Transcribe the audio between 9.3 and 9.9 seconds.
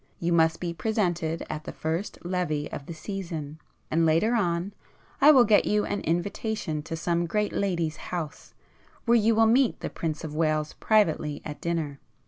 will meet